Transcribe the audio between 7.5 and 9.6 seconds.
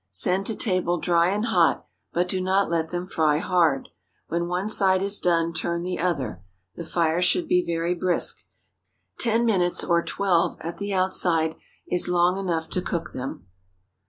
very brisk. Ten